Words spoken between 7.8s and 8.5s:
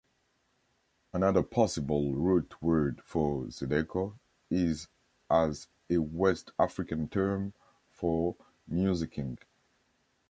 for